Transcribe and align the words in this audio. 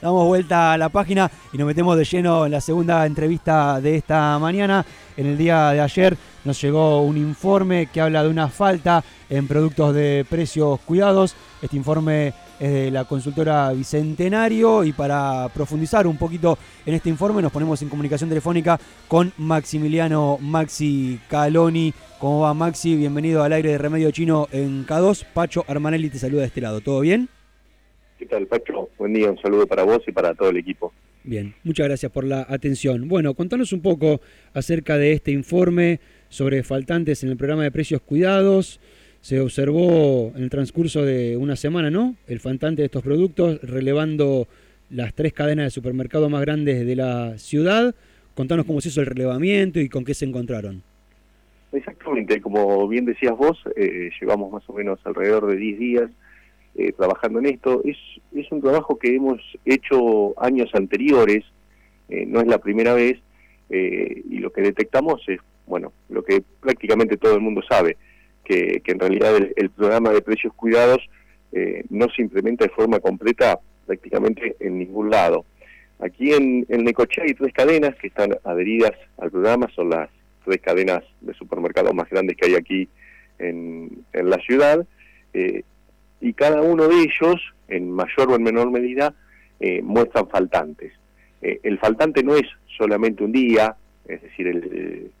Damos 0.00 0.26
vuelta 0.26 0.72
a 0.72 0.78
la 0.78 0.88
página 0.90 1.30
y 1.52 1.58
nos 1.58 1.66
metemos 1.66 1.96
de 1.96 2.04
lleno 2.04 2.46
en 2.46 2.52
la 2.52 2.60
segunda 2.60 3.04
entrevista 3.04 3.80
de 3.80 3.96
esta 3.96 4.38
mañana. 4.38 4.84
En 5.16 5.26
el 5.26 5.36
día 5.36 5.70
de 5.70 5.80
ayer 5.80 6.16
nos 6.44 6.60
llegó 6.62 7.02
un 7.02 7.16
informe 7.16 7.88
que 7.92 8.00
habla 8.00 8.22
de 8.22 8.28
una 8.28 8.48
falta 8.48 9.02
en 9.28 9.48
productos 9.48 9.94
de 9.94 10.24
precios 10.28 10.78
cuidados. 10.80 11.34
Este 11.60 11.76
informe 11.76 12.32
es 12.60 12.72
de 12.72 12.90
la 12.92 13.04
consultora 13.06 13.72
Bicentenario 13.72 14.84
y 14.84 14.92
para 14.92 15.48
profundizar 15.52 16.06
un 16.06 16.16
poquito 16.16 16.58
en 16.86 16.94
este 16.94 17.08
informe 17.08 17.42
nos 17.42 17.52
ponemos 17.52 17.82
en 17.82 17.88
comunicación 17.88 18.28
telefónica 18.28 18.78
con 19.08 19.32
Maximiliano 19.36 20.38
Maxi 20.40 21.18
Caloni. 21.28 21.92
¿Cómo 22.20 22.40
va 22.40 22.54
Maxi? 22.54 22.94
Bienvenido 22.94 23.42
al 23.42 23.52
aire 23.52 23.72
de 23.72 23.78
Remedio 23.78 24.10
Chino 24.12 24.46
en 24.52 24.86
K2. 24.86 25.24
Pacho 25.34 25.64
Armanelli 25.66 26.10
te 26.10 26.18
saluda 26.18 26.42
de 26.42 26.48
este 26.48 26.60
lado. 26.60 26.80
¿Todo 26.80 27.00
bien? 27.00 27.28
¿Qué 28.18 28.26
tal 28.26 28.46
Pacho? 28.46 28.90
Buen 28.98 29.14
día, 29.14 29.30
un 29.30 29.38
saludo 29.38 29.66
para 29.66 29.84
vos 29.84 30.02
y 30.06 30.12
para 30.12 30.34
todo 30.34 30.50
el 30.50 30.56
equipo. 30.56 30.92
Bien, 31.24 31.54
muchas 31.62 31.86
gracias 31.86 32.10
por 32.10 32.24
la 32.24 32.46
atención. 32.48 33.08
Bueno, 33.08 33.34
contanos 33.34 33.72
un 33.72 33.80
poco 33.80 34.20
acerca 34.54 34.98
de 34.98 35.12
este 35.12 35.30
informe 35.30 36.00
sobre 36.28 36.62
faltantes 36.62 37.22
en 37.22 37.30
el 37.30 37.36
programa 37.36 37.62
de 37.62 37.70
precios 37.70 38.00
cuidados 38.00 38.80
se 39.20 39.40
observó 39.40 40.32
en 40.36 40.42
el 40.42 40.50
transcurso 40.50 41.04
de 41.04 41.36
una 41.36 41.56
semana, 41.56 41.90
¿no? 41.90 42.16
El 42.26 42.40
faltante 42.40 42.82
de 42.82 42.86
estos 42.86 43.02
productos, 43.02 43.60
relevando 43.62 44.46
las 44.90 45.12
tres 45.14 45.32
cadenas 45.32 45.66
de 45.66 45.70
supermercados 45.70 46.30
más 46.30 46.40
grandes 46.40 46.86
de 46.86 46.96
la 46.96 47.36
ciudad. 47.38 47.94
Contanos 48.34 48.64
cómo 48.64 48.80
se 48.80 48.88
hizo 48.88 49.00
el 49.00 49.06
relevamiento 49.06 49.80
y 49.80 49.88
con 49.88 50.04
qué 50.04 50.14
se 50.14 50.24
encontraron. 50.24 50.82
Exactamente, 51.72 52.40
como 52.40 52.88
bien 52.88 53.04
decías 53.04 53.36
vos, 53.36 53.62
eh, 53.76 54.10
llevamos 54.20 54.50
más 54.50 54.62
o 54.68 54.72
menos 54.72 54.98
alrededor 55.04 55.46
de 55.48 55.56
10 55.56 55.78
días 55.78 56.10
eh, 56.78 56.92
trabajando 56.92 57.40
en 57.40 57.46
esto. 57.46 57.82
Es, 57.84 57.96
es 58.34 58.50
un 58.50 58.62
trabajo 58.62 58.98
que 58.98 59.14
hemos 59.14 59.40
hecho 59.64 60.40
años 60.40 60.70
anteriores, 60.72 61.44
eh, 62.08 62.24
no 62.26 62.40
es 62.40 62.46
la 62.46 62.58
primera 62.58 62.94
vez, 62.94 63.18
y 63.70 64.38
lo 64.38 64.50
que 64.50 64.62
detectamos 64.62 65.20
es, 65.28 65.40
bueno, 65.66 65.92
lo 66.08 66.24
que 66.24 66.42
prácticamente 66.58 67.18
todo 67.18 67.34
el 67.34 67.42
mundo 67.42 67.60
sabe, 67.68 67.98
que, 68.48 68.82
en 68.86 68.98
realidad 68.98 69.36
el, 69.56 69.70
programa 69.70 70.10
de 70.10 70.22
precios 70.22 70.54
cuidados 70.54 70.98
eh, 71.52 71.84
no 71.90 72.06
se 72.08 72.22
implementa 72.22 72.64
de 72.64 72.70
forma 72.70 72.98
completa 72.98 73.60
prácticamente 73.86 74.56
en 74.60 74.78
ningún 74.78 75.10
lado. 75.10 75.44
Aquí 76.00 76.32
en, 76.32 76.64
en 76.68 76.84
Necochea 76.84 77.24
hay 77.24 77.34
tres 77.34 77.52
cadenas 77.52 77.94
que 77.96 78.06
están 78.06 78.30
adheridas 78.44 78.92
al 79.18 79.30
programa, 79.30 79.68
son 79.74 79.90
las 79.90 80.08
tres 80.44 80.60
cadenas 80.60 81.02
de 81.20 81.34
supermercados 81.34 81.92
más 81.92 82.08
grandes 82.08 82.36
que 82.36 82.46
hay 82.46 82.54
aquí 82.54 82.88
en, 83.38 84.04
la 84.12 84.38
ciudad, 84.38 84.86
eh, 85.34 85.62
y 86.20 86.32
cada 86.32 86.62
uno 86.62 86.88
de 86.88 86.96
ellos, 86.96 87.40
en 87.68 87.90
mayor 87.90 88.30
o 88.30 88.36
en 88.36 88.42
menor 88.42 88.70
medida, 88.70 89.14
eh, 89.60 89.82
muestran 89.82 90.28
faltantes. 90.28 90.92
el 91.40 91.78
faltante 91.78 92.22
no 92.22 92.34
es 92.34 92.46
solamente 92.76 93.24
un 93.24 93.32
día, 93.32 93.76
es 94.06 94.22
decir, 94.22 94.48
el, 94.48 95.12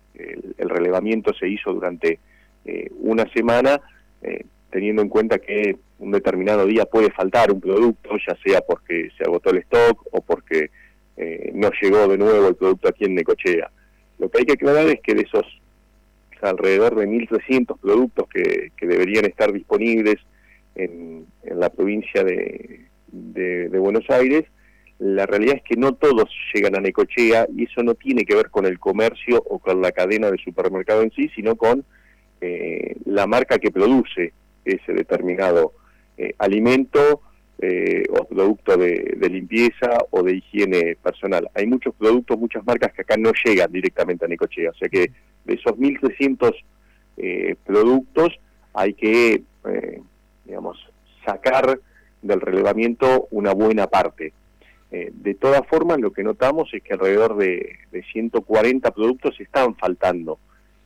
el 0.58 0.68
relevamiento 0.68 1.32
se 1.34 1.48
hizo 1.48 1.72
durante 1.72 2.18
eh, 2.64 2.90
una 3.00 3.26
semana, 3.32 3.80
eh, 4.22 4.44
teniendo 4.70 5.00
en 5.00 5.08
cuenta 5.08 5.38
que 5.38 5.76
un 5.98 6.10
determinado 6.10 6.66
día 6.66 6.84
puede 6.84 7.10
faltar 7.10 7.50
un 7.50 7.60
producto, 7.60 8.10
ya 8.26 8.36
sea 8.44 8.60
porque 8.60 9.08
se 9.16 9.24
agotó 9.24 9.50
el 9.50 9.58
stock 9.58 10.06
o 10.10 10.20
porque 10.20 10.70
eh, 11.16 11.50
no 11.54 11.70
llegó 11.80 12.06
de 12.08 12.18
nuevo 12.18 12.48
el 12.48 12.56
producto 12.56 12.88
aquí 12.88 13.04
en 13.04 13.14
Necochea. 13.14 13.70
Lo 14.18 14.28
que 14.28 14.38
hay 14.38 14.44
que 14.44 14.52
aclarar 14.54 14.86
es 14.88 15.00
que 15.00 15.14
de 15.14 15.22
esos 15.22 15.46
alrededor 16.42 16.94
de 16.94 17.08
1.300 17.08 17.80
productos 17.80 18.28
que, 18.28 18.70
deberían 18.80 19.24
estar 19.24 19.52
disponibles 19.52 20.16
en, 20.78 21.26
la 21.44 21.70
provincia 21.70 22.24
de, 22.24 22.86
de, 23.08 23.78
Buenos 23.78 24.08
Aires, 24.08 24.44
la 24.98 25.26
realidad 25.26 25.56
es 25.56 25.62
que 25.62 25.76
no 25.76 25.94
todos 25.94 26.30
llegan 26.52 26.76
a 26.76 26.80
Necochea 26.80 27.46
y 27.54 27.64
eso 27.64 27.82
no 27.82 27.94
tiene 27.94 28.24
que 28.24 28.34
ver 28.34 28.50
con 28.50 28.66
el 28.66 28.78
comercio 28.78 29.42
o 29.48 29.58
con 29.58 29.80
la 29.80 29.92
cadena 29.92 30.30
de 30.30 30.38
supermercado 30.38 31.02
en 31.02 31.10
sí, 31.12 31.30
sino 31.34 31.56
con 31.56 31.84
eh, 32.40 32.96
la 33.04 33.26
marca 33.26 33.58
que 33.58 33.70
produce 33.70 34.32
ese 34.64 34.92
determinado 34.92 35.72
eh, 36.16 36.34
alimento 36.38 37.22
eh, 37.60 38.04
o 38.10 38.24
producto 38.24 38.76
de, 38.76 39.16
limpieza 39.28 39.98
o 40.10 40.22
de 40.22 40.36
higiene 40.36 40.96
personal. 41.02 41.48
Hay 41.54 41.66
muchos 41.66 41.94
productos, 41.94 42.38
muchas 42.38 42.64
marcas 42.64 42.92
que 42.92 43.02
acá 43.02 43.16
no 43.16 43.32
llegan 43.44 43.72
directamente 43.72 44.24
a 44.24 44.28
Necochea, 44.28 44.70
o 44.70 44.74
sea 44.74 44.88
que 44.88 45.10
de 45.44 45.54
esos 45.54 45.72
1.300 45.74 46.54
productos 47.64 48.38
hay 48.74 48.94
que, 48.94 49.42
digamos, 50.48 50.76
sacar 51.24 51.78
del 52.22 52.40
relevamiento 52.40 53.28
una 53.30 53.52
buena 53.52 53.86
parte. 53.86 54.32
de 54.90 55.34
todas 55.34 55.64
formas, 55.68 56.00
lo 56.00 56.12
que 56.12 56.24
notamos 56.24 56.72
es 56.72 56.82
que 56.82 56.94
alrededor 56.94 57.36
de, 57.36 57.76
de 57.92 58.02
140 58.02 58.90
productos 58.90 59.38
están 59.38 59.76
faltando 59.76 60.40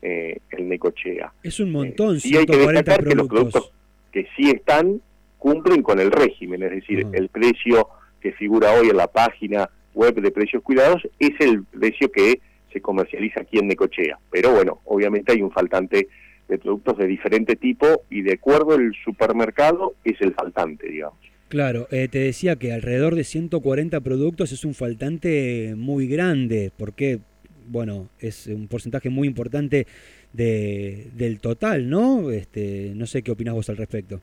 eh, 0.04 0.40
el 0.50 0.68
Necochea. 0.68 1.32
Es 1.44 1.60
un 1.60 1.70
montón, 1.70 2.18
y 2.24 2.34
eh, 2.34 2.38
hay 2.40 2.46
que 2.46 2.56
destacar 2.56 3.04
que 3.04 3.14
los 3.14 3.28
productos 3.28 3.72
que 4.10 4.26
sí 4.36 4.50
están 4.50 5.00
cumplen 5.38 5.84
con 5.84 6.00
el 6.00 6.10
régimen, 6.10 6.60
es 6.64 6.72
decir, 6.72 7.06
el 7.12 7.28
precio 7.28 7.88
que 8.20 8.32
figura 8.32 8.72
hoy 8.72 8.88
en 8.88 8.96
la 8.96 9.06
página 9.06 9.70
web 9.94 10.20
de 10.20 10.32
precios 10.32 10.60
cuidados 10.64 11.02
es 11.20 11.30
el 11.38 11.62
precio 11.64 12.10
que 12.10 12.40
se 12.72 12.80
comercializa 12.80 13.42
aquí 13.42 13.60
en 13.60 13.68
Necochea. 13.68 14.18
Pero 14.28 14.52
bueno, 14.52 14.80
obviamente 14.86 15.30
hay 15.30 15.40
un 15.40 15.52
faltante 15.52 16.08
de 16.52 16.58
productos 16.58 16.98
de 16.98 17.06
diferente 17.06 17.56
tipo 17.56 17.86
y 18.10 18.20
de 18.20 18.34
acuerdo 18.34 18.74
el 18.74 18.92
supermercado 19.04 19.94
es 20.04 20.20
el 20.20 20.34
faltante, 20.34 20.86
digamos. 20.88 21.18
Claro, 21.48 21.88
eh, 21.90 22.08
te 22.08 22.18
decía 22.18 22.56
que 22.56 22.72
alrededor 22.72 23.14
de 23.14 23.24
140 23.24 24.00
productos 24.00 24.52
es 24.52 24.64
un 24.64 24.74
faltante 24.74 25.74
muy 25.76 26.06
grande, 26.06 26.70
porque 26.76 27.20
bueno, 27.68 28.08
es 28.18 28.48
un 28.48 28.68
porcentaje 28.68 29.08
muy 29.08 29.26
importante 29.28 29.86
de, 30.32 31.08
del 31.14 31.40
total, 31.40 31.88
¿no? 31.88 32.30
Este, 32.30 32.92
no 32.94 33.06
sé 33.06 33.22
qué 33.22 33.30
opinas 33.30 33.54
vos 33.54 33.70
al 33.70 33.78
respecto. 33.78 34.20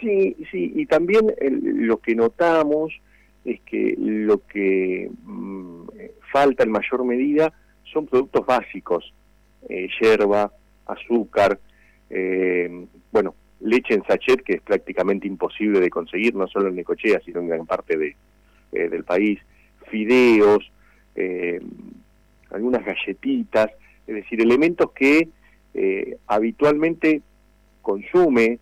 Sí, 0.00 0.34
sí, 0.50 0.72
y 0.74 0.86
también 0.86 1.26
lo 1.40 1.98
que 1.98 2.14
notamos 2.14 2.92
es 3.44 3.60
que 3.60 3.94
lo 3.98 4.46
que 4.46 5.10
mm, 5.24 5.84
falta 6.32 6.62
en 6.62 6.70
mayor 6.70 7.04
medida 7.04 7.52
son 7.92 8.06
productos 8.06 8.46
básicos, 8.46 9.12
eh, 9.68 9.88
yerba, 10.00 10.52
azúcar, 10.92 11.58
eh, 12.10 12.86
bueno, 13.10 13.34
leche 13.60 13.94
en 13.94 14.04
sachet 14.04 14.42
que 14.42 14.54
es 14.54 14.62
prácticamente 14.62 15.26
imposible 15.26 15.80
de 15.80 15.90
conseguir, 15.90 16.34
no 16.34 16.46
solo 16.46 16.68
en 16.68 16.76
Necochea, 16.76 17.20
sino 17.24 17.40
en 17.40 17.48
gran 17.48 17.66
parte 17.66 17.96
de, 17.96 18.16
eh, 18.72 18.88
del 18.88 19.04
país, 19.04 19.38
fideos, 19.90 20.70
eh, 21.14 21.60
algunas 22.50 22.84
galletitas, 22.84 23.70
es 24.06 24.14
decir, 24.14 24.40
elementos 24.40 24.90
que 24.92 25.28
eh, 25.74 26.16
habitualmente 26.26 27.22
consume 27.80 28.58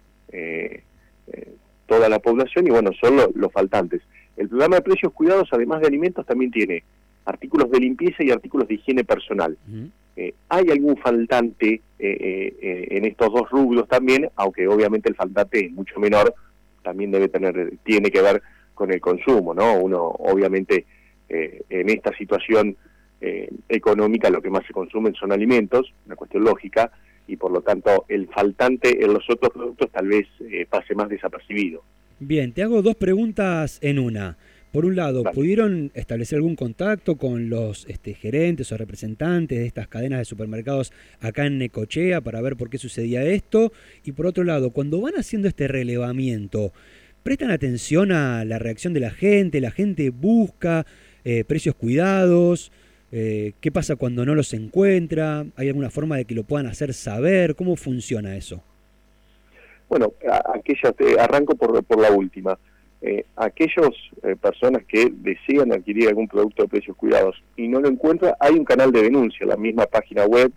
toda 1.86 2.08
la 2.08 2.20
población 2.20 2.68
y 2.68 2.70
bueno, 2.70 2.92
son 3.00 3.16
los 3.34 3.52
faltantes. 3.52 4.00
El 4.36 4.48
programa 4.48 4.76
de 4.76 4.82
precios 4.82 5.12
cuidados, 5.12 5.48
además 5.52 5.80
de 5.80 5.88
alimentos, 5.88 6.24
también 6.24 6.52
tiene 6.52 6.84
artículos 7.24 7.68
de 7.70 7.80
limpieza 7.80 8.22
y 8.22 8.30
artículos 8.30 8.68
de 8.68 8.74
higiene 8.74 9.02
personal. 9.02 9.58
Hay 10.48 10.70
algún 10.70 10.97
faltante 10.97 11.81
en 11.98 13.04
estos 13.04 13.32
dos 13.32 13.50
rubros 13.50 13.88
también, 13.88 14.28
aunque 14.36 14.66
obviamente 14.66 15.08
el 15.08 15.14
faltante 15.14 15.66
es 15.66 15.72
mucho 15.72 15.98
menor, 16.00 16.34
también 16.82 17.10
debe 17.10 17.28
tener, 17.28 17.75
tiene 17.84 18.10
que 18.10 18.22
ver 18.22 18.42
con 18.75 18.92
el 18.92 19.00
consumo, 19.00 19.54
¿no? 19.54 19.75
Uno 19.75 20.03
obviamente 20.03 20.86
en 21.28 21.88
esta 21.91 22.16
situación 22.16 22.76
eh, 23.22 23.50
económica 23.69 24.30
lo 24.30 24.41
que 24.41 24.48
más 24.48 24.66
se 24.66 24.72
consumen 24.72 25.14
son 25.14 25.30
alimentos, 25.30 25.92
una 26.06 26.16
cuestión 26.16 26.42
lógica, 26.42 26.91
y 27.26 27.36
por 27.36 27.53
lo 27.53 27.60
tanto 27.60 28.06
el 28.09 28.28
faltante 28.28 29.04
en 29.04 29.12
los 29.12 29.28
otros 29.28 29.53
productos 29.53 29.91
tal 29.91 30.09
vez 30.09 30.26
eh, 30.41 30.66
pase 30.69 30.94
más 30.94 31.10
desapercibido. 31.10 31.82
Bien, 32.19 32.53
te 32.53 32.62
hago 32.62 32.80
dos 32.80 32.97
preguntas 32.97 33.78
en 33.82 33.98
una. 33.98 34.38
Por 34.72 34.86
un 34.86 34.94
lado, 34.94 35.25
¿pudieron 35.25 35.91
establecer 35.95 36.36
algún 36.36 36.54
contacto 36.54 37.16
con 37.16 37.50
los 37.50 37.86
este, 37.86 38.15
gerentes 38.15 38.71
o 38.71 38.77
representantes 38.77 39.59
de 39.59 39.66
estas 39.66 39.89
cadenas 39.89 40.21
de 40.21 40.24
supermercados 40.24 40.92
acá 41.21 41.45
en 41.47 41.59
Necochea 41.59 42.21
para 42.21 42.41
ver 42.41 42.56
por 42.56 42.71
qué 42.71 42.78
sucedía 42.78 43.24
esto? 43.24 43.72
Y 44.04 44.12
por 44.12 44.27
otro 44.27 44.45
lado, 44.45 44.71
cuando 44.71 45.00
van 45.00 45.15
haciendo 45.15 45.48
este 45.48 45.66
relevamiento, 45.66 46.72
¿prestan 47.24 47.50
atención 47.50 48.12
a 48.12 48.45
la 48.45 48.60
reacción 48.60 48.95
de 48.95 49.00
la 49.00 49.10
gente? 49.10 49.60
¿La 49.60 49.72
gente 49.72 50.10
busca 50.10 50.86
eh, 51.24 51.42
precios 51.42 51.74
cuidados? 51.74 52.71
Eh, 53.10 53.54
¿Qué 53.60 53.72
pasa 53.72 53.97
cuando 53.97 54.24
no 54.24 54.36
los 54.36 54.54
encuentra? 54.54 55.47
¿Hay 55.56 55.66
alguna 55.66 55.91
forma 55.91 56.16
de 56.16 56.27
que 56.27 56.36
lo 56.36 56.45
puedan 56.45 56.68
hacer 56.68 56.95
saber? 56.95 57.56
¿Cómo 57.56 57.74
funciona 57.74 58.36
eso? 58.36 58.62
Bueno, 59.89 60.12
aquellas, 60.54 60.95
arranco 61.18 61.56
por, 61.56 61.83
por 61.83 62.00
la 62.00 62.12
última. 62.12 62.56
Eh, 63.02 63.24
aquellas 63.36 63.91
eh, 64.22 64.36
personas 64.36 64.84
que 64.84 65.10
desean 65.10 65.72
adquirir 65.72 66.08
algún 66.08 66.28
producto 66.28 66.62
de 66.62 66.68
precios 66.68 66.97
cuidados 66.97 67.42
y 67.56 67.66
no 67.66 67.80
lo 67.80 67.88
encuentran, 67.88 68.34
hay 68.38 68.54
un 68.54 68.64
canal 68.64 68.92
de 68.92 69.02
denuncia, 69.02 69.47
la 69.47 69.56
misma 69.56 69.86
página 69.86 70.26
web 70.26 70.52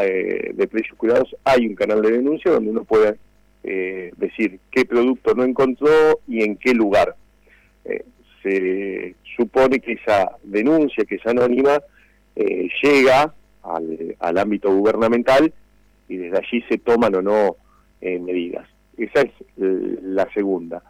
eh, 0.00 0.52
de 0.52 0.66
precios 0.66 0.98
cuidados 0.98 1.36
hay 1.44 1.68
un 1.68 1.76
canal 1.76 2.02
de 2.02 2.10
denuncia 2.10 2.50
donde 2.50 2.70
uno 2.70 2.84
puede 2.84 3.18
decir 4.16 4.60
qué 4.70 4.84
producto 4.84 5.34
no 5.34 5.42
encontró 5.42 6.20
y 6.28 6.44
en 6.44 6.56
qué 6.56 6.74
lugar 6.74 7.16
se 8.44 9.16
supone 9.36 9.80
que 9.80 9.92
esa 9.92 10.30
denuncia, 10.42 11.04
que 11.04 11.16
es 11.16 11.26
anónima, 11.26 11.80
eh, 12.36 12.68
llega 12.82 13.34
al, 13.62 14.38
ámbito 14.38 14.74
gubernamental 14.74 15.52
y 16.08 16.16
desde 16.16 16.38
allí 16.38 16.62
se 16.68 16.78
toman 16.78 17.14
o 17.16 17.22
no 17.22 17.56
eh, 18.00 18.18
medidas. 18.18 18.68
Esa 18.96 19.22
es 19.22 19.30
la 19.56 20.30
segunda. 20.34 20.82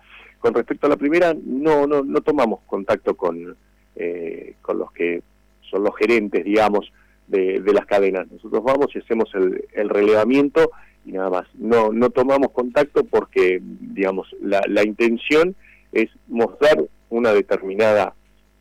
Con 0.45 0.53
respecto 0.53 0.87
a 0.87 0.91
la 0.91 0.99
primera, 0.99 1.35
no, 1.43 1.87
no, 1.87 2.03
no 2.03 2.21
tomamos 2.21 2.61
contacto 2.67 3.17
con, 3.17 3.57
eh, 3.97 4.57
con 4.61 4.77
los 4.77 4.93
que 4.93 5.23
son 5.71 5.83
los 5.85 5.97
gerentes, 5.97 6.45
digamos, 6.45 6.93
de, 7.27 7.63
las 7.73 7.87
cadenas. 7.87 8.31
Nosotros 8.31 8.63
vamos 8.63 8.89
y 8.95 8.99
hacemos 8.99 9.35
el, 9.35 9.65
el, 9.73 9.89
relevamiento 9.89 10.71
y 11.07 11.13
nada 11.13 11.31
más. 11.31 11.47
No, 11.55 11.95
no 11.95 12.11
tomamos 12.11 12.51
contacto 12.51 13.05
porque, 13.05 13.59
digamos, 13.63 14.37
la, 14.43 14.61
la 14.69 14.85
intención 14.85 15.57
es 15.93 16.11
mostrar 16.29 16.85
una 17.09 17.33
determinada 17.33 18.13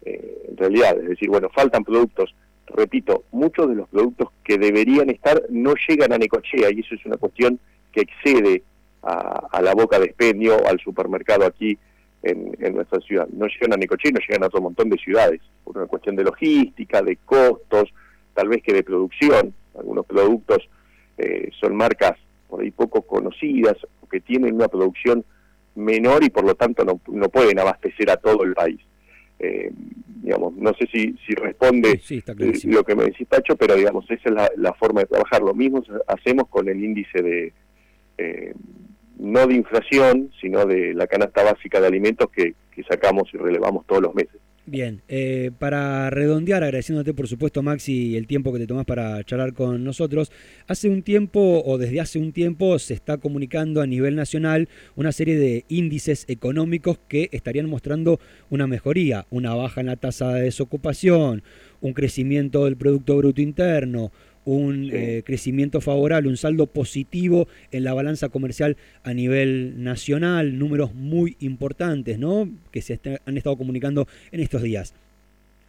eh, 0.06 0.54
realidad. 0.56 0.98
Es 1.02 1.10
decir, 1.10 1.28
bueno, 1.28 1.50
faltan 1.54 1.84
productos. 1.84 2.34
Repito, 2.68 3.26
muchos 3.34 3.68
de 3.68 3.76
los 3.76 3.90
productos 3.90 4.30
que 4.46 4.58
deberían 4.58 5.10
estar 5.10 5.44
no 5.50 5.74
llegan 5.86 6.14
a 6.14 6.18
Necochea 6.18 6.72
y 6.72 6.80
eso 6.80 6.96
es 6.96 7.06
una 7.06 7.18
cuestión 7.18 7.60
que 7.92 8.04
excede 8.04 8.64
a, 9.04 9.62
la 9.62 9.74
boca 9.74 10.00
de 10.00 10.06
expendio, 10.06 10.66
al 10.68 10.80
supermercado 10.80 11.46
aquí 11.46 11.78
en, 12.22 12.74
nuestra 12.74 13.00
ciudad. 13.02 13.28
No 13.32 13.48
llegan 13.48 13.74
a 13.74 13.78
Necochea 13.78 14.12
y 14.12 14.14
no 14.14 14.20
llegan 14.20 14.44
a 14.44 14.48
otro 14.48 14.62
montón 14.62 14.90
de 14.90 14.98
ciudades, 14.98 15.42
por 15.64 15.78
una 15.78 15.88
cuestión 15.88 16.16
de 16.16 16.24
logística, 16.24 17.02
de 17.02 17.18
costos, 17.18 17.94
tal 18.34 18.48
vez 18.48 18.64
que 18.64 18.74
de 18.74 18.84
producción. 18.84 19.54
Algunos 19.78 20.06
productos 20.06 20.60
eh, 21.18 21.50
son 21.60 21.76
marcas 21.76 22.14
por 22.48 22.62
ahí 22.62 22.72
poco 22.72 23.02
conocidas 23.02 23.76
o 24.02 24.08
que 24.08 24.22
tienen 24.22 24.56
una 24.56 24.68
producción 24.68 25.26
menor 25.76 26.24
y 26.24 26.30
por 26.30 26.46
lo 26.46 26.56
tanto 26.56 26.86
no, 26.86 27.02
no 27.08 27.30
pueden 27.30 27.60
abastecer 27.60 28.10
a 28.10 28.18
todo 28.18 28.44
el 28.44 28.54
país. 28.54 28.80
Eh, 29.40 29.72
digamos, 30.22 30.54
no 30.56 30.74
sé 30.76 30.88
si, 30.88 31.18
si 31.26 31.34
responde 31.34 32.00
lo 32.66 32.84
que 32.84 32.96
me 32.96 33.06
decís, 33.06 33.28
Pacho, 33.28 33.58
pero 33.58 33.76
digamos, 33.76 34.10
esa 34.10 34.30
es 34.30 34.56
la, 34.56 34.74
forma 34.74 35.02
de 35.02 35.08
trabajar. 35.08 35.42
Lo 35.42 35.54
mismo 35.54 35.84
hacemos 36.08 36.48
con 36.48 36.70
el 36.70 36.82
índice 36.82 37.22
de, 37.22 37.54
eh, 38.18 38.54
no 39.18 39.48
de 39.48 39.56
inflación, 39.56 40.32
sino 40.42 40.66
de 40.66 40.94
la 40.94 41.08
canasta 41.08 41.44
básica 41.44 41.80
de 41.80 41.88
alimentos 41.88 42.30
que, 42.30 42.56
sacamos 42.90 43.30
y 43.34 43.38
relevamos 43.38 43.86
todos 43.86 44.02
los 44.02 44.16
meses. 44.16 44.42
Bien, 44.66 45.02
eh, 45.08 45.52
para 45.60 46.10
redondear, 46.10 46.64
agradeciéndote 46.64 47.14
por 47.14 47.28
supuesto 47.28 47.62
Maxi 47.62 48.16
el 48.16 48.28
tiempo 48.28 48.52
que 48.52 48.60
te 48.60 48.66
tomas 48.66 48.86
para 48.86 49.24
charlar 49.26 49.54
con 49.54 49.84
nosotros, 49.84 50.32
hace 50.68 50.90
un 50.90 51.04
tiempo 51.04 51.62
o 51.66 51.78
desde 51.78 52.00
hace 52.00 52.18
un 52.18 52.32
tiempo 52.32 52.80
se 52.80 52.94
está 52.94 53.18
comunicando 53.18 53.82
a 53.82 53.86
nivel 53.86 54.16
nacional 54.16 54.70
una 54.96 55.12
serie 55.12 55.38
de 55.38 55.66
índices 55.68 56.26
económicos 56.30 56.98
que 57.08 57.30
estarían 57.32 57.70
mostrando 57.70 58.20
una 58.50 58.66
mejoría, 58.66 59.28
una 59.30 59.54
baja 59.54 59.82
en 59.82 59.88
la 59.88 59.98
tasa 59.98 60.34
de 60.34 60.44
desocupación, 60.44 61.44
un 61.82 61.94
crecimiento 61.94 62.64
del 62.64 62.78
Producto 62.78 63.18
Bruto 63.18 63.42
Interno, 63.42 64.12
un 64.46 64.90
eh, 64.92 65.24
crecimiento 65.26 65.82
favorable, 65.82 66.30
un 66.30 66.38
saldo 66.38 66.68
positivo 66.68 67.48
en 67.72 67.84
la 67.84 67.94
balanza 67.94 68.30
comercial 68.30 68.78
a 69.04 69.14
nivel 69.14 69.84
nacional, 69.84 70.58
números 70.58 70.94
muy 70.94 71.38
importantes, 71.40 72.20
¿no? 72.20 72.50
Que 72.72 72.82
se 72.82 73.00
han 73.26 73.38
estado 73.38 73.58
comunicando 73.58 74.08
en 74.32 74.40
estos 74.40 74.62
días. 74.62 74.94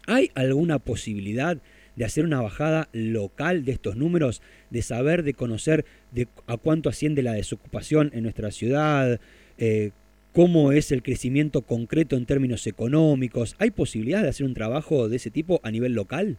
¿Hay 0.06 0.30
alguna 0.34 0.78
posibilidad 0.78 1.58
de 1.96 2.04
hacer 2.04 2.24
una 2.24 2.40
bajada 2.40 2.88
local 2.92 3.64
de 3.64 3.72
estos 3.72 3.96
números, 3.96 4.42
de 4.70 4.82
saber, 4.82 5.22
de 5.22 5.34
conocer 5.34 5.84
de 6.12 6.28
a 6.46 6.56
cuánto 6.56 6.88
asciende 6.88 7.22
la 7.22 7.32
desocupación 7.32 8.10
en 8.14 8.24
nuestra 8.24 8.50
ciudad, 8.50 9.20
eh, 9.58 9.92
cómo 10.32 10.72
es 10.72 10.90
el 10.90 11.02
crecimiento 11.02 11.62
concreto 11.62 12.16
en 12.16 12.26
términos 12.26 12.66
económicos? 12.66 13.54
¿Hay 13.58 13.70
posibilidad 13.70 14.22
de 14.22 14.28
hacer 14.28 14.46
un 14.46 14.54
trabajo 14.54 15.08
de 15.08 15.16
ese 15.16 15.30
tipo 15.30 15.60
a 15.62 15.70
nivel 15.70 15.92
local? 15.92 16.38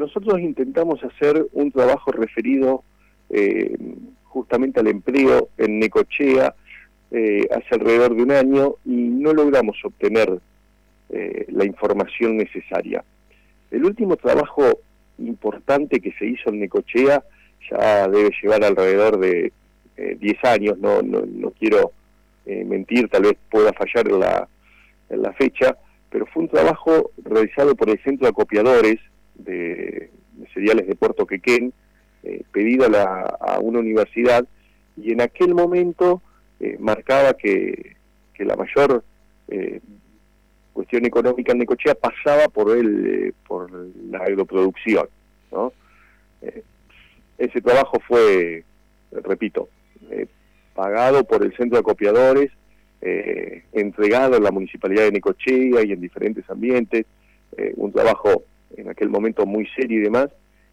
Nosotros 0.00 0.40
intentamos 0.40 1.04
hacer 1.04 1.46
un 1.52 1.70
trabajo 1.72 2.10
referido 2.10 2.84
eh, 3.28 3.76
justamente 4.24 4.80
al 4.80 4.86
empleo 4.86 5.50
en 5.58 5.78
Necochea 5.78 6.54
eh, 7.10 7.46
hace 7.50 7.74
alrededor 7.74 8.16
de 8.16 8.22
un 8.22 8.32
año 8.32 8.76
y 8.86 8.92
no 8.92 9.34
logramos 9.34 9.76
obtener 9.84 10.40
eh, 11.10 11.44
la 11.48 11.66
información 11.66 12.38
necesaria. 12.38 13.04
El 13.70 13.84
último 13.84 14.16
trabajo 14.16 14.62
importante 15.18 16.00
que 16.00 16.12
se 16.12 16.24
hizo 16.24 16.48
en 16.48 16.60
Necochea 16.60 17.22
ya 17.70 18.08
debe 18.08 18.30
llevar 18.42 18.64
alrededor 18.64 19.18
de 19.18 19.52
10 19.98 20.44
años, 20.44 20.78
no, 20.78 21.02
no, 21.02 21.26
no 21.26 21.50
quiero 21.50 21.92
mentir, 22.46 23.06
tal 23.10 23.24
vez 23.24 23.36
pueda 23.50 23.70
fallar 23.74 24.10
la, 24.10 24.48
la 25.10 25.32
fecha, 25.34 25.76
pero 26.08 26.24
fue 26.24 26.44
un 26.44 26.48
trabajo 26.48 27.10
realizado 27.22 27.74
por 27.74 27.90
el 27.90 28.02
Centro 28.02 28.24
de 28.24 28.30
Acopiadores 28.30 28.98
de, 29.44 30.10
seriales 30.54 30.86
de 30.86 30.94
Puerto 30.94 31.26
Quequén, 31.26 31.72
eh, 32.22 32.42
pedido 32.52 32.86
a, 32.96 33.58
una 33.60 33.78
universidad, 33.78 34.46
y 34.96 35.12
en 35.12 35.20
aquel 35.20 35.54
momento 35.54 36.20
eh, 36.58 36.76
marcaba 36.78 37.34
que, 37.34 37.96
que, 38.34 38.44
la 38.44 38.56
mayor 38.56 39.02
eh, 39.48 39.80
cuestión 40.72 41.06
económica 41.06 41.52
en 41.52 41.58
Necochea 41.58 41.94
pasaba 41.94 42.48
por 42.48 42.76
el 42.76 43.34
por 43.46 43.70
la 44.10 44.18
agroproducción. 44.18 45.08
¿no? 45.50 45.72
ese 47.38 47.60
trabajo 47.60 47.98
fue, 48.06 48.64
repito, 49.10 49.68
pagado 50.74 51.24
por 51.24 51.42
el 51.42 51.54
Centro 51.56 51.76
de 51.76 51.80
Acopiadores, 51.80 52.50
entregado 53.72 54.36
a 54.36 54.40
la 54.40 54.50
Municipalidad 54.50 55.04
de 55.04 55.12
Necochea 55.12 55.82
y 55.84 55.92
en 55.92 56.00
diferentes 56.00 56.48
ambientes, 56.48 57.06
un 57.76 57.92
trabajo 57.92 58.44
en 58.76 58.88
aquel 58.88 59.08
momento 59.08 59.46
muy 59.46 59.66
serio 59.76 59.98
y 60.00 60.02
demás, 60.02 60.28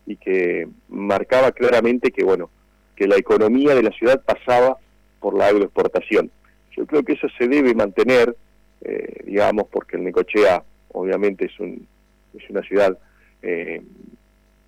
y 0.05 0.15
que 0.15 0.67
marcaba 0.87 1.51
claramente 1.51 2.11
que, 2.11 2.23
bueno, 2.23 2.49
que 2.95 3.07
la 3.07 3.17
economía 3.17 3.75
de 3.75 3.83
la 3.83 3.91
ciudad 3.91 4.23
pasaba 4.23 4.77
por 5.19 5.37
la 5.37 5.47
agroexportación. 5.47 6.31
Yo 6.75 6.85
creo 6.85 7.03
que 7.03 7.13
eso 7.13 7.27
se 7.37 7.47
debe 7.47 7.73
mantener, 7.73 8.35
eh, 8.81 9.23
digamos, 9.25 9.67
porque 9.71 9.97
el 9.97 10.03
Necochea 10.03 10.63
obviamente 10.93 11.45
es, 11.45 11.59
un, 11.59 11.87
es 12.37 12.49
una 12.49 12.61
ciudad 12.61 12.97
eh, 13.41 13.81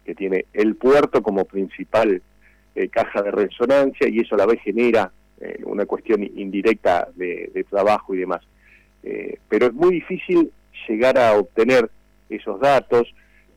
que 0.06 0.16
tiene 0.16 0.46
el 0.54 0.76
puerto 0.76 1.22
como 1.24 1.46
principal 1.46 2.22
eh, 2.76 2.90
caja 2.90 3.22
de 3.22 3.32
resonancia 3.32 4.08
y 4.08 4.20
eso 4.20 4.36
a 4.36 4.40
la 4.40 4.46
vez 4.46 4.62
genera 4.62 5.12
una 5.64 5.86
cuestión 5.86 6.22
indirecta 6.22 7.08
de, 7.16 7.66
trabajo 7.70 8.14
y 8.14 8.18
demás. 8.18 8.42
pero 9.48 9.68
es 9.68 9.74
muy 9.74 9.94
difícil 9.94 10.52
llegar 10.86 11.18
a 11.18 11.32
obtener 11.32 11.90
esos 12.30 12.60
datos, 12.60 13.08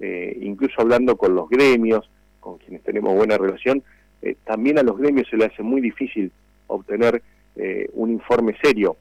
eh, 0.05 0.37
incluso 0.41 0.81
hablando 0.81 1.17
con 1.17 1.33
los 1.37 1.49
gremios, 1.49 2.11
con 2.41 2.59
quienes 2.59 2.83
tenemos 2.83 3.15
buena 3.15 3.39
relación, 3.39 3.85
eh, 4.21 4.35
también 4.45 4.77
a 4.81 4.83
los 4.83 4.99
gremios 4.99 5.29
se 5.31 5.37
les 5.37 5.53
hace 5.53 5.63
muy 5.63 5.81
difícil 5.81 6.33
obtener 6.67 7.23
eh, 7.55 7.89
un 7.93 8.11
informe 8.11 8.57
serio. 8.61 8.97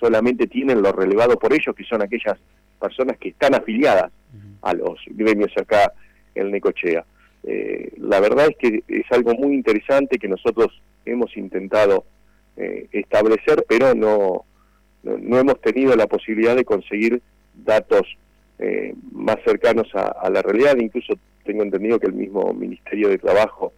Solamente 0.00 0.48
tienen 0.48 0.82
lo 0.82 0.90
relevado 0.90 1.38
por 1.38 1.52
ellos, 1.52 1.76
que 1.76 1.84
son 1.84 2.02
aquellas 2.02 2.40
personas 2.80 3.18
que 3.18 3.28
están 3.28 3.54
afiliadas 3.54 4.10
a 4.62 4.74
los 4.74 4.98
gremios 5.06 5.52
acá 5.56 5.92
en 6.34 6.50
Necochea. 6.50 7.04
la 7.98 8.18
verdad 8.18 8.48
es 8.48 8.56
que 8.56 8.82
es 8.88 9.12
algo 9.12 9.34
muy 9.34 9.54
interesante 9.54 10.18
que 10.18 10.26
nosotros 10.26 10.82
hemos 11.04 11.36
intentado 11.36 12.04
establecer, 12.56 13.64
pero 13.68 13.94
no, 13.94 14.44
no 15.04 15.38
hemos 15.38 15.60
tenido 15.60 15.94
la 15.94 16.08
posibilidad 16.08 16.56
de 16.56 16.64
conseguir 16.64 17.22
datos 17.54 18.02
eh, 18.58 18.94
más 19.12 19.38
cercanos 19.44 19.88
a, 19.94 20.28
la 20.30 20.42
realidad. 20.42 20.76
Incluso 20.76 21.14
tengo 21.44 21.62
entendido 21.62 21.98
que 21.98 22.06
el 22.06 22.12
mismo 22.12 22.52
Ministerio 22.52 23.08
de 23.08 23.18
Trabajo 23.18 23.72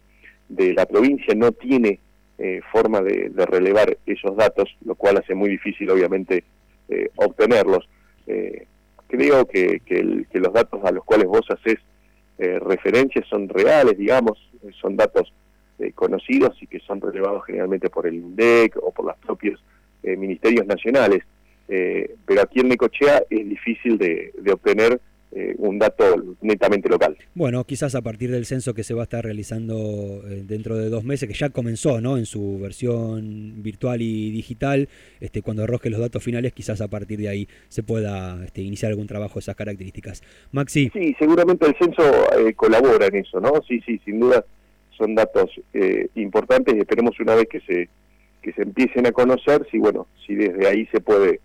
de 0.49 0.73
la 0.73 0.85
provincia 0.85 1.33
no 1.33 1.51
tiene 1.51 1.99
eh, 2.37 2.61
forma 2.71 3.01
de, 3.01 3.31
relevar 3.35 3.97
esos 4.05 4.35
datos, 4.35 4.69
lo 4.85 4.95
cual 4.95 5.17
hace 5.17 5.33
muy 5.33 5.49
difícil, 5.49 5.89
obviamente, 5.89 6.43
eh, 6.89 7.09
obtenerlos. 7.15 7.87
creo 9.07 9.45
que, 9.45 9.79
que, 9.85 10.39
los 10.39 10.53
datos 10.53 10.83
a 10.83 10.91
los 10.91 11.03
cuales 11.03 11.27
vos 11.27 11.45
haces 11.49 11.77
referencias 12.37 13.25
son 13.29 13.47
reales, 13.47 13.97
digamos, 13.97 14.37
son 14.81 14.97
datos 14.97 15.31
conocidos 15.93 16.61
y 16.61 16.67
que 16.67 16.79
son 16.79 16.99
relevados 16.99 17.45
generalmente 17.45 17.89
por 17.89 18.05
el 18.07 18.15
INDEC 18.15 18.75
o 18.81 18.91
por 18.91 19.05
los 19.05 19.17
propios 19.17 19.63
ministerios 20.03 20.65
nacionales. 20.67 21.23
Eh, 21.67 22.15
pero 22.25 22.41
aquí 22.41 22.59
en 22.59 22.69
Necochea 22.69 23.23
es 23.29 23.49
difícil 23.49 23.97
de, 23.97 24.31
obtener 24.51 24.99
eh, 25.31 25.55
un 25.57 25.79
dato 25.79 26.03
netamente 26.41 26.87
local. 26.87 27.17
Bueno, 27.33 27.63
quizás 27.63 27.95
a 27.95 28.01
partir 28.01 28.31
del 28.31 28.45
censo 28.45 28.73
que 28.73 28.83
se 28.83 28.93
va 28.93 29.01
a 29.01 29.03
estar 29.03 29.23
realizando 29.23 30.23
eh, 30.29 30.43
dentro 30.45 30.77
de 30.77 30.89
dos 30.89 31.03
meses, 31.03 31.27
que 31.27 31.35
ya 31.35 31.49
comenzó 31.49 31.99
¿no? 31.99 32.17
en 32.17 32.25
su 32.25 32.59
versión 32.59 33.63
virtual 33.63 34.01
y 34.01 34.31
digital, 34.31 34.87
este, 35.19 35.41
cuando 35.41 35.63
arroje 35.63 35.89
los 35.89 35.99
datos 35.99 36.23
finales, 36.23 36.53
quizás 36.53 36.81
a 36.81 36.87
partir 36.87 37.19
de 37.19 37.29
ahí 37.29 37.47
se 37.67 37.83
pueda 37.83 38.45
este, 38.45 38.61
iniciar 38.61 38.91
algún 38.91 39.07
trabajo 39.07 39.35
de 39.35 39.39
esas 39.39 39.55
características. 39.55 40.21
Maxi. 40.51 40.89
Sí, 40.93 41.15
seguramente 41.17 41.65
el 41.65 41.75
censo 41.77 42.03
colabora 42.55 43.07
en 43.07 43.15
eso, 43.15 43.39
¿no? 43.39 43.51
Sí, 43.67 43.81
sí, 43.85 43.99
sin 44.05 44.19
duda 44.19 44.45
son 44.97 45.15
datos 45.15 45.49
importantes 46.13 46.73
y 46.73 46.79
esperemos 46.79 47.19
una 47.19 47.35
vez 47.35 47.47
que 47.49 47.59
se 47.61 47.89
que 48.41 48.53
se 48.53 48.61
empiecen 48.61 49.07
a 49.07 49.11
conocer 49.11 49.67
si 49.71 49.79
bueno 49.79 50.07
si 50.25 50.35
desde 50.35 50.67
ahí 50.67 50.85
se 50.93 51.01
puede 51.01 51.41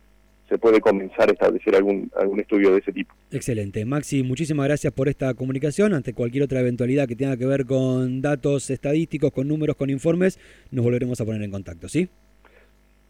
se 0.50 0.58
puede 0.58 0.80
comenzar 0.80 1.28
a 1.30 1.32
establecer 1.32 1.76
algún, 1.76 2.10
algún 2.16 2.40
estudio 2.40 2.72
de 2.72 2.78
ese 2.80 2.92
tipo. 2.92 3.14
Excelente. 3.30 3.84
Maxi, 3.84 4.24
muchísimas 4.24 4.66
gracias 4.66 4.92
por 4.92 5.08
esta 5.08 5.32
comunicación. 5.34 5.94
Ante 5.94 6.12
cualquier 6.12 6.42
otra 6.42 6.60
eventualidad 6.60 7.06
que 7.06 7.14
tenga 7.14 7.36
que 7.36 7.46
ver 7.46 7.64
con 7.64 8.20
datos 8.20 8.68
estadísticos, 8.68 9.30
con 9.30 9.46
números, 9.46 9.76
con 9.76 9.90
informes, 9.90 10.40
nos 10.72 10.84
volveremos 10.84 11.20
a 11.20 11.24
poner 11.24 11.42
en 11.42 11.52
contacto, 11.52 11.88
¿sí? 11.88 12.08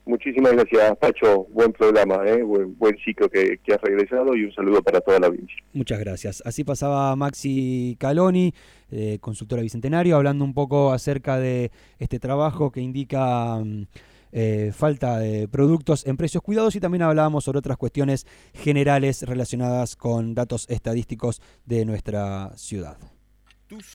Muchísimas 0.04 0.52
gracias, 0.52 0.96
Pacho. 0.98 1.46
Buen 1.50 1.72
programa, 1.72 2.22
¿eh? 2.26 2.42
buen, 2.42 2.76
buen 2.76 2.96
ciclo 2.98 3.28
que, 3.28 3.58
que, 3.64 3.72
has 3.72 3.80
regresado 3.80 4.36
y 4.36 4.44
un 4.44 4.52
saludo 4.52 4.82
para 4.82 5.00
toda 5.00 5.20
la 5.20 5.28
audiencia. 5.28 5.56
Muchas 5.72 5.98
gracias. 5.98 6.42
Así 6.44 6.64
pasaba 6.64 7.14
Maxi 7.16 7.96
Caloni, 7.98 8.52
eh, 8.90 9.18
consultora 9.20 9.62
Bicentenario, 9.62 10.16
hablando 10.16 10.44
un 10.44 10.52
poco 10.52 10.92
acerca 10.92 11.38
de 11.38 11.70
este 11.98 12.18
trabajo 12.18 12.70
que 12.70 12.80
indica... 12.80 13.56
Mm, 13.64 13.84
eh, 14.32 14.72
falta 14.74 15.18
de 15.18 15.48
productos 15.48 16.06
en 16.06 16.16
precios 16.16 16.42
cuidados 16.42 16.76
y 16.76 16.80
también 16.80 17.02
hablábamos 17.02 17.44
sobre 17.44 17.58
otras 17.58 17.76
cuestiones 17.76 18.26
generales 18.54 19.22
relacionadas 19.22 19.96
con 19.96 20.34
datos 20.34 20.66
estadísticos 20.68 21.40
de 21.66 21.84
nuestra 21.84 22.52
ciudad. 22.56 22.98